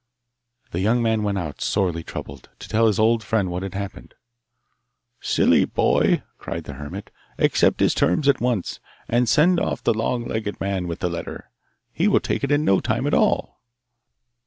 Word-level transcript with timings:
The 0.71 0.79
young 0.79 1.03
man 1.03 1.21
went 1.21 1.37
out, 1.37 1.61
sorely 1.61 2.01
troubled, 2.03 2.49
to 2.57 2.67
tell 2.67 2.87
his 2.87 2.97
old 2.97 3.23
friend 3.23 3.51
what 3.51 3.61
had 3.61 3.75
happened. 3.75 4.15
'Silly 5.19 5.63
boy!' 5.63 6.23
cried 6.39 6.63
the 6.63 6.73
hermit, 6.73 7.11
'Accept 7.37 7.81
his 7.81 7.93
terms 7.93 8.27
at 8.27 8.41
once. 8.41 8.79
And 9.07 9.29
send 9.29 9.59
off 9.59 9.83
the 9.83 9.93
long 9.93 10.25
legged 10.25 10.59
man 10.59 10.87
with 10.87 11.01
the 11.01 11.09
letter. 11.11 11.51
He 11.93 12.07
will 12.07 12.19
take 12.19 12.43
it 12.43 12.49
in 12.51 12.65
no 12.65 12.79
time 12.79 13.05
at 13.05 13.13
all. 13.13 13.61